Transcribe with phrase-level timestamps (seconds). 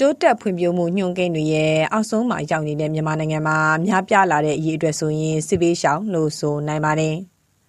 [0.00, 7.16] တိုးတက်ဖွံ့ဖြိုးမှုညွှန်ကိန်းတွေရဲ့ အောက်ဆုံးမှာရောက်နေတဲ့ မြန်မာနိုင်ငံမှာ များပြားလာတဲ့အရေးအတွက်ဆိုရင် စစ်ပေးရှောင်လို့ဆိုနိုင်ပါတယ်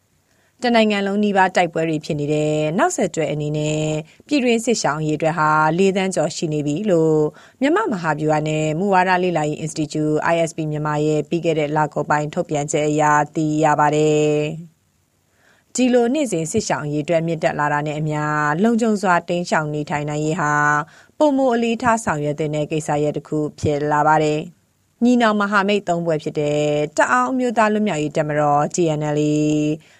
[0.64, 3.84] ။တနိုင်ငံလုံးနှီးပါတိုက်ပွဲတွေဖြစ်နေတဲ့ နောက်ဆက်တွဲအနေနဲ့
[4.28, 7.20] ပြည်တွင်းစစ်ရှောင်ရေးအတွက်ဟာ၄တန်းကျော်ရှိနေပြီလို့
[7.62, 13.04] မြန်မာမဟာဗျူဟာနဲ့မူဝါဒလေ့လာရေး Institute ISP မြန်မာရဲ့ ပြီးခဲ့တဲ့လကောပိုင်း ထုတ်ပြန်ချက်အရ
[13.36, 14.30] သိရပါတယ်။
[15.76, 18.22] ဒီလိုနေ့စဉ်စစ်ဆောင်ရေးအတွက်မြင့်တက်လာတာနဲ့အမျှ
[18.64, 20.54] လုံခြုံစွာတင်းရှောင်နေထိုင်နိုင်ရေးဟာ
[21.18, 24.42] ပုံမအလေးထားဆောင်ရွက်တဲ့ကိစ္စရပ်တစ်ခုဖြစ်လာပါတယ်။
[25.04, 26.60] ညီနောင်မဟာမိတ်သုံးဘွဲဖြစ်တဲ့
[26.98, 29.20] တအောင်းအမျိုးသားလွတ်မြောက်ရေးတပ်မတော် GNL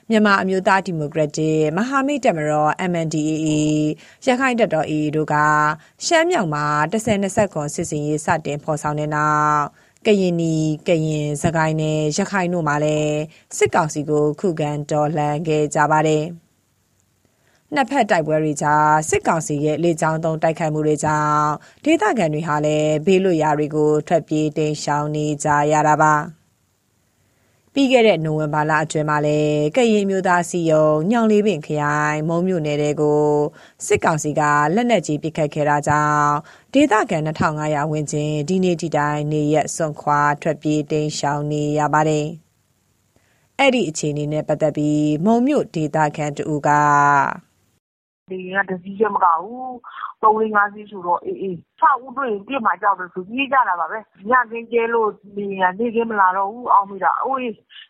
[0.10, 3.48] မြန်မာအမျိုးသားဒီမိုကရက်တစ်မဟာမိတ်တပ်မတော် MNDAA
[4.26, 5.36] ရခိုင်တပ်တော် AA တို့က
[6.06, 9.64] ရှမ်းမြောက်မှာ10-20ခွန်စစ်စင်ရေးစတင်ဖော်ဆောင်တဲ့နောက်
[10.06, 10.54] ကရင်နီ
[10.88, 13.18] ကရင်စကိုင်းနဲ့ ရခိုင်တို့မှာလည်း
[13.58, 16.24] စစ်ကောင်စီကို ခုခံတော်လှန်ခဲ့ကြပါတယ်။
[17.74, 21.50] နှစ်ဖက်တိုက်ပွဲတွေကြား စစ်ကောင်စီရဲ့ လေကြောင်းသုံး တိုက်ခိုက်မှုတွေကြောင့်
[21.84, 26.14] ဒေသခံတွေဟာလည်း ဘေးလွတ်ရာတွေကို ထွက်ပြေးတိမ်းရှောင်နေကြရတာပါ
[27.74, 33.24] ပြီးခဲ့တဲ့နိုဝင်ဘာလအတွင်းမှာလည်းကရင်မျိုးသားစီယုံညောင်လေးပင်ခရိုင်မုံမြို့နယ်တဲကို
[33.86, 34.42] စစ်ကောင်စီက
[34.76, 36.34] လက်နက်ကြီးပစ်ခတ်ခဲ့တာကြောင့်
[36.74, 42.28] ဒေသခံ2500ဝန်းကျင်ဒီနေ့ဒီတိုင်းနေရက်စွန့်ခွာထွက်ပြေးတိမ်းရှောင်နေရပါတယ်
[43.60, 46.70] အဲ့ဒီအခြေအနေနဲ့ပတ်သက်ပြီးမုံမြို့ဒေသခံတူက
[48.32, 49.74] လေယာဉ်ကတစ်စီးလည်းမကဘူး။
[50.24, 57.40] သုံးလေးငါးစီးဆိုတော့အေးအေး။၆ဦးတွေ့ရင်ပစ်မှာကြောက်တယ်ဆိုပြေးကြတာပါပဲ။ညခင်းကျဲလို့လေယာဉ်ကနေ့ခင်းမလာတော့ဘူးအောက်မေ့တာ။အိုး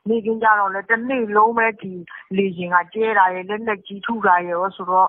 [0.09, 1.91] နေ့ခင်းကျတော့လည်းတနေ့လုံးပဲဒီ
[2.37, 5.07] လေယာဉ်ကကျဲတာရယ်လက်နက်ကြီးထုတာရယ်ရောဆိုတော့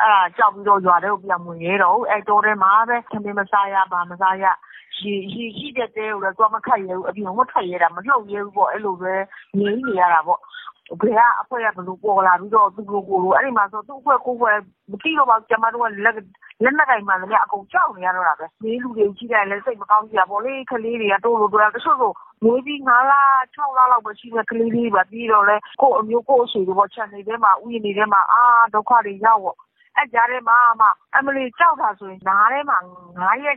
[0.00, 4.44] အဲဒါကြောက်ပြီးတော့ရွာထဲကိုပြန်မဝင်ရဲတော့ဘူး။အဲတောထဲမှာပဲထမင်းမစားရဘာမစားရ။
[4.98, 5.14] ရေ
[5.58, 9.14] ရှိတဲ့တဲကိုလည်းသွားမခတ်ရဲဘူး။အပြင်ကိုမထွက်ရဲတာမလှုပ်ရဲဘူးပေါ့။အဲလိုပဲ
[9.58, 10.40] ငြိမ်နေရတာပေါ့
[10.88, 14.58] ဘယ်ကအဖွဲ့ကဘယ်လိုပေါ်လာပြီးတော့သူတို့ကိုလိုအဲ့ဒီမှာဆိုသူ့အဖွဲ့ကိုယ်
[14.90, 16.14] မသိတော့ပါဘူးကျမတို့ကလက်
[16.62, 22.12] လက်နက်ကင်မှန်လည်းအကုန်ကြောက်နေရတော့တာပဲဒီလူတွေကြီးတယ်လည်းစိတ်မကောင်းကြပါဘောလေကလေးတွေကတိုးလို့တော့တချို့ဆို
[22.44, 23.12] မွေးပြီး9လ
[23.54, 28.42] 6လလောက်ပဲရှိတဲ့ကလေးလေးပါပြီးတော့လဲကို့အမျိုးကို့အဆွေတို့ပေါ့ခြံနေထဲမှာဥယျာဉ်နေထဲမှာအာ
[28.74, 29.56] ဒုက္ခတွေရောက်ပေါ့
[29.96, 32.78] အဲ့ကြားထဲမှာမှအမလီကြောက်တာဆိုရင်နားထဲမှာ
[33.12, 33.56] 9ရက်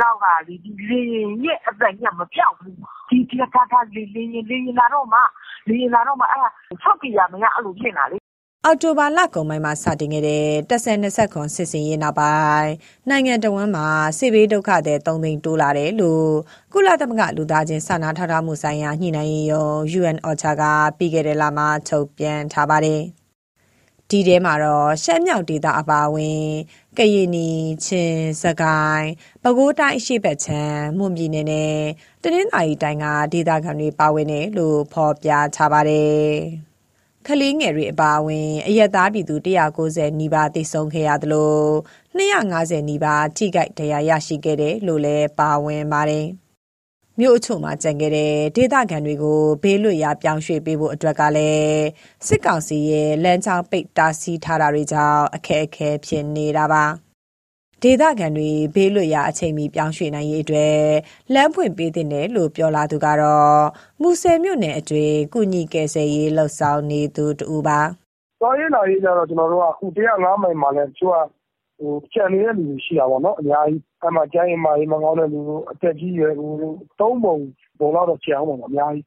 [0.00, 1.00] လောက်ကလေဒီလေ
[1.44, 2.76] ရဲ့အသက်ညမပြောက်ဘူး
[3.08, 5.20] ဒီဒီကတာလေလေလေလာတော့မှ
[5.68, 6.48] လေလာတော့မှအဲ့ဒါ
[6.82, 8.18] ဆောက်ကြရမရအဲ့လိုဖြစ်နေတာလေ
[8.64, 12.70] အော်တိုဘာလကုန်ပိုင်းမှာစတင်ခဲ့တဲ့တက်ဆယ်20ခွန်စစ်စင်ရေးနောက်ပိုင်း
[13.08, 13.88] နိုင်ငံတော်ဝန်မှာ
[14.18, 16.30] စစ်ဘေးဒုက္ခတဲ့3သိန်းတိုးလာတယ်လို့
[16.72, 20.62] ကုလသမဂ္ဂလူသားချင်းစာနာထောက်ထားမှုဆိုင်ရာညှိနှိုင်းရေးရုံး UN OCHA က
[20.98, 23.02] ပြီးခဲ့တဲ့လမှာထုတ်ပြန်ထားပါတယ်။
[24.10, 26.44] ဒီထဲမှာတော့ရှမ်းမြောက်ဒေသအပါအဝင်
[26.98, 27.48] ကရင်နီ
[27.86, 29.08] ချင်းစကိုင်း
[29.42, 31.76] ပဲခူးတိုင်းအရှိတ်ချမ်းမွန်ပြည်နယ်နဲ့
[32.22, 36.30] တနင်္သာရီတိုင်းကဒေသခံတွေပါဝင်တယ်လို့ဖော်ပြထားပါတယ်။
[37.26, 39.34] ကလေးငယ်တွေအပါအဝင် အရက်သားပြည်သူ
[39.78, 41.54] 190နီးပါး သေဆုံးခဲ့ရသလို
[42.18, 46.26] 250နီးပါး ထိခိုက်ဒဏ်ရာရရှိခဲ့တယ်လို့လည်း ပါဝင်ပါတယ်။
[47.18, 51.82] မြို့အချို့မှာကြံခဲ့တဲ့ ဒေသခံတွေကို ဘေးလွတ်ရာ ပြောင်းရွှေ့ပေးဖို့အတွက်ကလည်း
[52.26, 56.84] စစ်ကောင်စီရဲ့ လမ်းကြောင်းပိတ် တားဆီးထားတာတွေကြောင့် အခက်အခဲဖြစ်နေတာပါ
[57.82, 60.76] ဒေသခံတွေ ဘေးလွတ်ရာ အချိန်မီ ပြောင်းရွှေ့နိုင်ရေးအတွက်
[61.34, 63.62] လမ်းဖွင့်ပေးတဲ့တယ်လို့ ပြောလာသူကတော့
[64.00, 67.80] မူဆယ်မြို့နယ်အတွင်းကုညီကယ်ဆယ်ရေးလှုပ်ဆောင်နေသူတူပါ။
[68.40, 71.14] သွားရေးလာရေးကြတော့ ကျွန်တော်တို့က အခု105မိုင်မှာလဲသူက
[71.78, 77.36] ဟိုကြံနေတဲ့လူတွေ ရှိတာပေါ့နော် အများကြီး အဲ့မှာ ကျန်းရင်မာရေး မကောင်းတဲ့လူတို့ အသက်ကြီးရွယ်လူတို့ သုံးပုံ
[77.78, 79.06] ပုံလောက်တော့ ကျန်အောင်ပေါ့ အများကြီး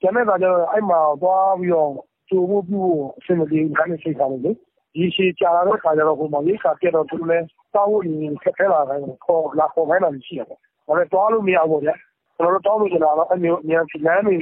[0.00, 1.90] ကျန်တဲ့အခါကျတော့ အဲ့မှာသွားပြီးတော့
[2.28, 4.52] ကြိုဖို့ပြုဖို့ အဆင်မပြေဘူးဒါနဲ့စိတ်ထားလို့လေ
[4.96, 11.94] ဒီရှိကြာလာတဲ့အခါကျတော့ဟိုမှာရိတ်ခါပြတ်တော့သူလည်းတောင်းဖို့နေခက်ခဲလာတယ်ခေါ်လာခေါ်ခိုင်းတာရှိရပေါ့ဒါပေမဲ့သွားလို့မရဘူးဗျာ
[12.36, 14.36] ကျွန်တော်တို့တောင်းလို့ကျင်တာတော့အမျိုးအများလမ်းတွေ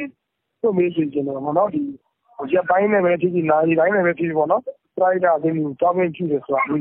[0.61, 1.83] သူ့မေးချင်တယ်ပေါ့နော်ဒီ
[2.53, 4.67] ရက်ပိုင်းနဲ့ပဲဖြစ်ဖြစ်နာရီတိုင်းနဲ့ပဲဖြစ်ဖြစ်ပေါ့နော်ပ
[5.01, 6.81] ရိုက်တာအင်းကိုတောင်းဝင်ကြည့်တယ်ဆိုတာလို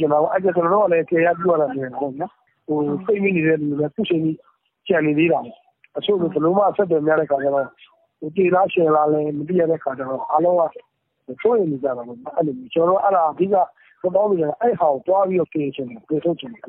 [0.00, 2.32] ချင်တာပေါ့အဲ့ဒါကျွန်တော်တို့ကလည်းကြေရပြရတာနေပေါ့နော်
[2.66, 4.38] ဟိုစိတ်မိနေတဲ့လူတွေခုချိန်ကြီး
[4.88, 5.40] ကြံနေသေးတာ
[5.96, 7.66] အချို့ကဘလို့မှဆက်တယ်များတဲ့ခါကျတော့
[8.20, 10.62] ဟိုတေလားရှင်လားလည်းမသိရတဲ့ခါကျတော့အားလုံးက
[11.40, 12.06] ချိုးရင်နေကြတာပေါ့
[12.36, 16.62] အဲ့လိုကျွန်တော်တို့အဲ့ဒါအဓိကတော့လို့ရတယ်အဲ့ဟာကိုတွားပြီးတော့ပြင်ချင်တယ်ပြင်ထုတ်ချင်တယ်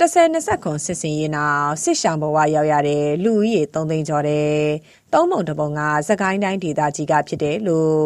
[0.00, 4.54] တဆယ်20ခွန်စစ်စင်ရင်နောက်စစ်ရှောင်ဘဝရောက်ရတဲ့လူဦးရေ3သိန်းကျော်တဲ့
[5.12, 7.98] သုံးပုံတပုံကစကိုင်းတိုင်းဒေသကြီးကဖြစ်တယ်လို့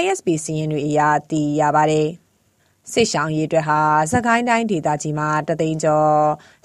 [0.00, 2.08] ISP စီးရင်တွေအရာသိရပါတယ်။
[2.92, 3.80] စစ်ရှောင်ရေးအတွက်ဟာ
[4.12, 6.16] စကိုင်းတိုင်းဒေသကြီးမှာတသိန်းကျော်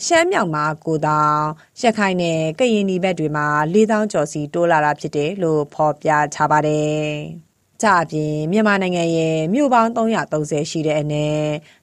[0.06, 7.12] ရှမ်းမြောက်မှာ9000ရခိုင်နဲ့ကရင်ပြည်ဘက်တွေမှာ4000ကျော်စီတိုးလာတာဖြစ်တယ်လို့ဖော်ပြထားပါတယ်။
[7.84, 11.42] ကြအပြင်မြန်မာနိုင်ငံရဲ့မြို့ပေါင်း330ရှိတဲ့အနက်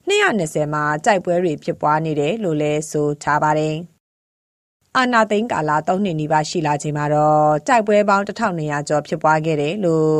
[0.09, 3.75] 220မှာကြိုက်ပွဲတွေဖြစ်ပွားနေတယ်လို့လည်းဆိုထားပါတယ်။
[4.97, 10.15] အာနာသိန်းကာလ3နှစ်နီးပါးရှိလာချိန်မှာတော့တိုက်ပွဲပေါင်း1200ကျော်ဖြစ်ပွားခဲ့တယ်လို့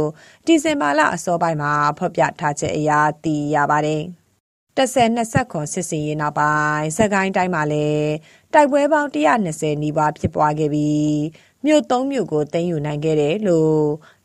[0.46, 2.92] ဒီဇင်ဘာလအစောပိုင်းမှာဖော်ပြထားချက်အရ
[3.24, 4.04] သိရပါတယ်။
[4.78, 8.12] တဆယ်20ခွန်စစ်စင်ရေးနောက်ပိုင်းစကိုင်းတိုင်းမှာလည်း
[8.54, 11.20] တိုက်ပွဲပေါင်း120နီးပါးဖြစ်ပွားခဲ့ပြီး
[11.66, 13.80] မြို့သုံးမြို့ကိုသိမ်းယူနိုင်ခဲ့တယ်လို့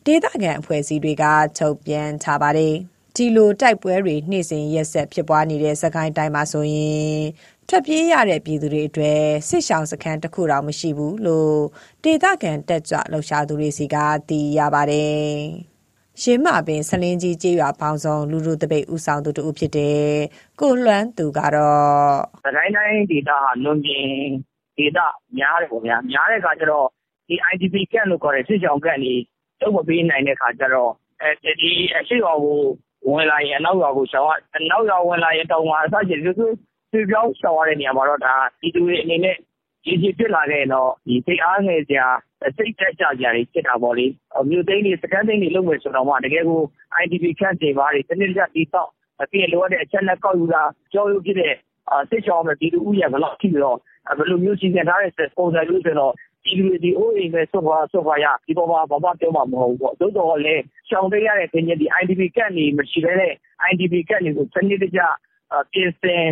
[0.07, 1.25] ဒေသခံအဖွဲ့အစည်းတွေက
[1.59, 2.75] ထုတ်ပြန်ထားပါတယ်။
[3.17, 7.23] ဒီလို တိုက်ပွဲတွေနှိမ့်စဉ်ရက်ဆက် ဖြစ်ပွားနေတဲ့စကိုင်းတိုင်းမှာဆိုရင်
[7.69, 11.59] ထွက်ပြေးရတဲ့ ပြည်သူတွေအတွက် စစ်ရှောင်စခန်းတစ်ခုတောင် မရှိဘူးလို့
[12.05, 13.97] ဒေသခံ တက်ကြွလှုပ်ရှားသူတွေစီက
[14.29, 15.25] သိရပါတယ်။
[16.23, 20.05] ရင်းမပင်ဆလင်းကြီး ကျေးရွာပေါင်းစုံ လူလူတပိတ်ဥဆောင်သူတူဖြစ်တဲ့
[20.61, 24.09] ကိုလွမ်းသူကတော့စကိုင်းတိုင်းဒေသဟာ လွန်ပြင်
[24.77, 24.99] ဒေသ
[25.39, 26.87] များတယ်ပေါ့ဗျာ များတဲ့အခါကျတော့
[27.29, 29.21] ဒီ IDP ကန့်လို့ခေါ်တဲ့ စစ်ရှောင်ကန့်ကြီး
[29.61, 30.93] တုတ်မပေးနိုင်တဲ့အခါကျတော့
[31.23, 31.31] အဲ
[31.61, 32.61] ဒီအရှိတော်ကို
[33.11, 39.37] ဝင်လာရင်အနောက်ရွာကိုရှောင်အနောက်ရွာဝင်လာရင်တောင်မှာအစရှိသူရွှေ့ပြောင်းရှောင်ရတဲ့နေရာမှာတော့ဒါပြည်သူတွေအနေနဲ့
[39.87, 42.07] ရေရှည်ဖြစ်လာခဲ့ရင်တော့ဒီစိတ်အားငယ်စရာ
[42.57, 44.07] စိတ်တက်ကြစရာတွေဖြစ်တာပေါ့လေ
[44.51, 46.61] မြို့သိမ်းတွေစကန်သိမ်းတွေလုပ်မယ်ဆိုတော့မှတကယ်ကို
[47.03, 48.89] IDP ခန့်တွေပါတွေတနည်းတကျတီးတော့
[49.31, 50.63] ပြီးရင်လိုအပ်တဲ့အချက်လက်ကောက်ယူတာ
[50.93, 51.55] ကြောရုပ်ဖြစ်တဲ့
[52.11, 53.79] စစ်ချောင်းမဲ့ပြည်သူဥယျာဉ်ဘယ်လောက်ရှိပြီးတော့
[54.19, 56.13] ဘယ်လိုမျိုးစီစဉ်ထားတဲ့ပုံစံမျိုးဆိုတော့
[56.45, 63.33] ပြည်သူတွေ ဒီအိုးအိမ်စွန့်ခွာ စွန့်ခွာရ။ဒီအပေါ်မှာ ဘာမှပြောမှာ မဟုတ်ဘူးပေါ့။သို့သော်လည်း ရှောင်တိမ်းရတဲ့ ကချင်ပြည် IDP Camp တွေ မရှိဘဲနဲ့
[63.71, 65.01] IDP Camp တွေကို စနစ်တကျ
[65.73, 66.25] ပြင်ဆင်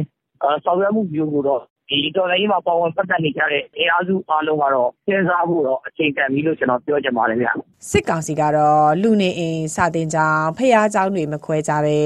[0.64, 7.48] ဆောင်ရွက်မှုမျိုးကိုတော့ ဒီတော်လှန်ရေးမှာ ပါဝင်ပတ်သက်နေကြတဲ့ အင်အားစုအားလုံးကတော့ စဉ်းစားဖို့တော့ အချိန်တန်ပြီလို့ ကျနော်ပြောချင်ပါတယ်ဗျ။”
[7.90, 11.98] စစ်ကောင်စီကတော့ လူနေအိမ်၊စာသင်ကျောင်း၊ဘုရားကျောင်းတွေ မခွဲခြားဘဲ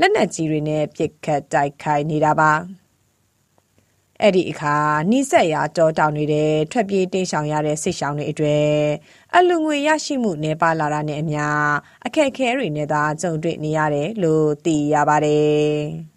[0.00, 2.52] လက်နက်ကြီးတွေနဲ့ ပစ်ခတ်တိုက်ခိုက်နေတာပါ။
[4.22, 4.76] အဲ့ဒီအခါ
[5.10, 8.70] နှိစက်ရတောတောင်နေတဲ့ထွက်ပြေးတိမ်းရှောင်ရတဲ့စစ်ရှောင်တွေအတွေ့
[9.36, 11.44] အလူငွေရရှိမှုနေပါလာတာနဲ့အမျှ
[12.06, 15.76] အခက်အခဲတွေနဲ့သာကြုံတွေ့နေရတယ်လို့သိရပါတယ်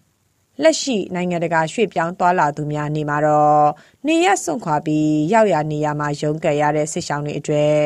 [0.62, 3.66] လက်ရှိနိုင်ငံတကာရွှေ့ပြောင်းသွားလာသူများနေမှာတော့
[4.06, 7.76] နေရစွန့်ခွာပြီးရောက်ရနေရမှာရုန်းကန်ရတဲ့စစ်ဆောင်တွေအတွေ့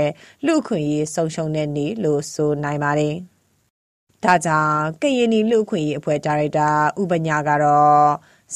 [0.46, 3.14] လူခွင့်ရေးဆုံးရှုံးတဲ့နေလို့ဆိုနိုင်ပါတယ်။
[4.24, 6.68] ဒါကြောင့်ကရင်နီလူခွင့်ရေးအဖွဲ့ဒါရိုက်တာ
[7.00, 8.04] ဥပညာကတော့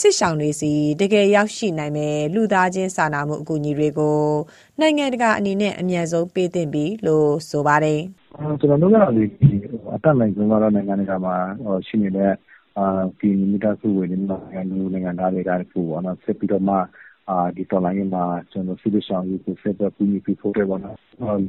[0.01, 4.19] စစ်ဆောင်တွေစီတကယ်ရောက်ရှိနိုင်မဲ့လူသားချင်းစာနာမှုအကူအညီတွေကို
[4.81, 8.01] နိုင်ငံတကာအနေနဲ့အမြန်ဆုံးပေးသင့်ပြီလို့ဆိုပါတယ်။
[8.61, 9.25] ကျွန်တော်တို့ကဒီ
[9.95, 11.35] အတက်နိုင်ဆုံးကတော့နိုင်ငံတကာမှာ
[11.87, 12.33] ရှိနေတဲ့
[13.21, 16.77] ဒီမိသားစုဝင်နိုင်ငံလူနိုင်ငံသားတွေကပိုပေါ့နော်ဆက်ပြီးတော့မှ
[17.57, 20.97] ဒီတော်လိုင်းမှာကျွန်တော်စစ်ဆောင်ရေးကိုဆက်ပြီးပြီးပြီးဖို့တယ်ပေါ့နော်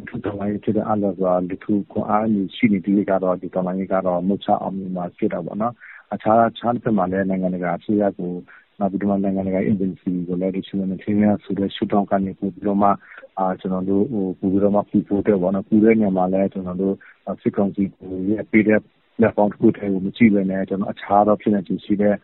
[0.08, 5.74] ဒီတော်လိုင်းရဲ့တဲ့အလားကလူထုကိုအားနေရှိနေဒီကတော့ဒီတော်လိုင်းကတော့မချအောင်မှာဖြစ်တာပေါ့နော်
[6.14, 8.32] အခြားခြားတစ်ဖက်မှာလည်း နိုင်ငံတကာအစိုးရကို
[8.80, 12.90] နောက်ပြီးတော့ နိုင်ငံတကာ agency ကိုလည်းဒီရှင်နေချင်းရဆိုတဲ့ ရှုထောင့်ကနေ ပို့ပြီးတော့မှ
[13.38, 16.96] အာကျွန်တော်တို့ဟိုပို့ပြီးတော့မှပြီးဖို့တယ်ပေါ့နော်ပူတဲ့နေရာမှာလည်း ကျွန်တော်တို့
[17.42, 18.80] စစ်ကောင်စီကိုရဲ့ပေးတဲ့
[19.18, 22.16] platform တစ်ခုတည်းကို မကြည့်ဘဲနဲ့ကျွန်တော်အခြားသော ဖြစ်နေသူရှိတဲ့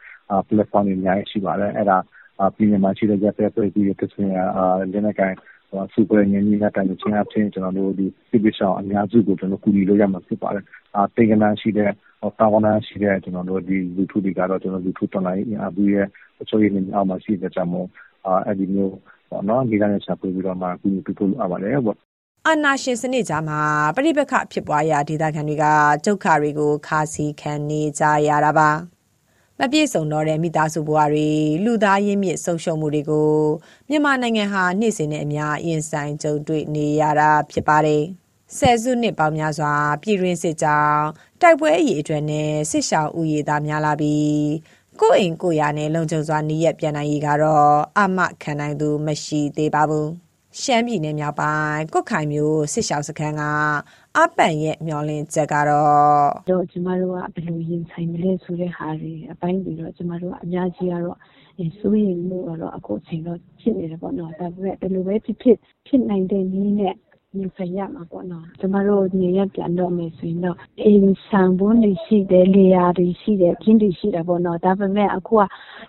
[0.48, 1.98] platform တွေ အများကြီးရှိပါတယ် အဲ့ဒါ
[2.56, 4.32] ပြည်နယ်မှာရှိတဲ့ရပ်သက်ပြည်ပြည်တစ်ဆင့်
[4.92, 5.36] လက်နက်ကိုင်
[5.94, 10.64] စူပါငင်းကြီးနဲ့တိုင်ချင်းအဖြစ်ကျွန်တော်တို့ ဒီစစ်ပဆောင်အများစုကို ကျွန်တော်ကူညီလို့ရမှာ ဖြစ်ပါတယ်။
[10.96, 11.92] အာတင်ကနန်းရှိတဲ့
[12.40, 16.08] တာဝန်ရှိတဲ့ ကျွန်တော်တို့ ဒီလူထုတွေကတော့ ကျွန်တော်လူထုတော်လိုင်းအဘူးရဲ့
[16.42, 17.88] အချို့ရင်းအောက်မှာ ရှိတဲ့ကြောင့်မို့
[18.26, 18.96] အာအဲ့ဒီမျိုး
[19.30, 21.98] ပေါ့နော်ဒီကနေ့ဆက်ပြီးတော့မှ ကူညီပြဖို့ လိုအပ်ပါတယ်ပေါ့
[22.48, 23.62] အာဏာရှင်စနစ်ကြားမှာ
[23.96, 25.66] ပဋိပက္ခဖြစ်ပွားရာ ဒေသခံတွေက
[26.06, 28.70] ဒုက္ခတွေကို ခါစီခံနေကြရတာပါ
[29.60, 31.30] မပြည့်စုံတော့တဲ့မိသားစုဘဝတွေ
[31.66, 33.34] လူသားရင်းမြစ်ဆုံးရှုံးမှုတွေကို
[33.90, 38.04] မြန်မာနိုင်ငံဟာနှိမ့်စင်တဲ့အများအင်ဆိုင်ကြုံတွေ့နေရတာဖြစ်ပါတယ်
[38.58, 41.06] ဆယ်စုနှစ်ပေါင်းများစွာပြည်တွင်းစစ်ကြောင်း
[41.42, 44.46] တိုက်ပွဲအရေးအတွက်နဲ့စစ်ရှောင်းဥယေသားများလာပြီး
[45.02, 50.10] ကိုယ်အိမ်ကိုယ်ရနဲ့လုံခြုံစွာနေရပြန်နိုင်ရေးကတော့အမခံနိုင်သူမရှိသေးပါဘူး။
[50.62, 53.44] ရှမ်းပြည်နယ်မြောက်ပိုင်းကွတ်ခိုင်မြို့စစ်ရှောင်းစခန်းက
[54.18, 61.18] အပန်ရဲ့မျောလင်းချက်ကတော့တော့ကျမတို့ကဘယ်လိုရင်ဆိုင်မလဲဆိုတဲ့ဟာတွေအပိုင်းတွေတော့ကျမတို့ကအများကြီးကတော့
[61.80, 65.58] စိုးရိမ်မှုတော့အခုအချိန်တော့ဖြစ်နေတယ်ပေါ့နော်ဒါပေမဲ့ဘယ်လိုပဲဖြစ်ဖြစ်
[65.88, 66.96] ဖြစ်နိုင်တဲ့နည်းနဲ့
[67.40, 75.42] ရင်ဆိုင်ရမှာပေါ့နော်ကျမတို့နေရပြန်တော့မယ်ဆိုရင်တော့အိမ်ဆောင်ဘုန်းတွေရှိတယ်လေယာတွေရှိတယ်ပြင်းတွေရှိတယ်ပေါ့နော်ဒါပေမဲ့အခုက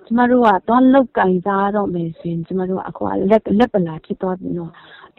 [0.07, 4.73] ကျမတို့ကသွားလောက်ကင်သားတော့မယ်ဆိုရင်ကျမတို့ကအခုကလက်လက်ပလာဖြစ်သွားပြီနော်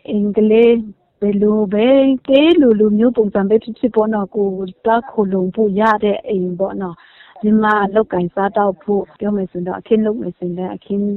[0.09, 0.75] အင်္ဂလိပ်
[1.21, 1.87] ဘယ်လိုပဲ
[2.27, 4.49] တေးလူလူမျိုးပုံစံပဲဖြစ်ဖြစ်ပေါ့နော်ကို
[4.85, 6.95] တားခုလုံဖို့ရတဲ့အိမ်ပေါ့နော်
[7.41, 11.07] ဒီမှာလောက်ကင်စားတော့ဖို့ပြောမယ်ဆိုတော့အခင်းလုပ်မယ်ဆိုရင်အခင်း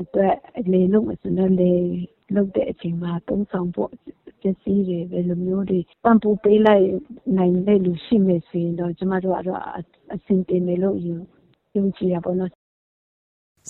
[0.00, 0.34] အတွက်
[0.72, 1.72] လေလုပ်မယ်ဆိုတော့လေ
[2.34, 3.90] လုပ်တဲ့အချိန်မှာသုံးဆောင်ဖို့
[4.42, 6.86] ပစ္စည်းတွေဘယ်လိုမျိုးတွေပံ့ပိုးပေးလိုက်
[7.38, 9.62] နိုင်တဲ့လူရှိမယ်ဆိုရင်တော့ကျမတို့ကတော့
[10.14, 11.14] အဆင်ပြေမယ်လို့ယူ
[11.76, 12.50] ယုံကြည်တာပေါ့နော်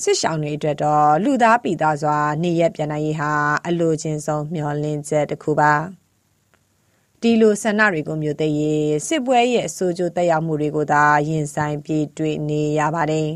[0.03, 3.33] စစ်ဆောင်တွေအတွက်တော့လူသားပိသားစွာနေရက်ပြန်နိုင်ရေးဟာ
[3.67, 5.73] အလိုချင်းဆုံးမျှော်လင့်ချက်တစ်ခုပါ
[7.21, 13.29] ဒီလိုဆန္ဒတွေကိုမျိုးသိရေးစစ်ပွဲရဲ့အဆိုးကျိုးတက်ရောက်မှုတွေကိုသာရင်ဆိုင်ပြေးတွေ့နေရပါတယ်